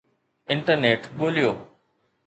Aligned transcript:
internet 0.53 1.01
ڳوليو 1.17 1.51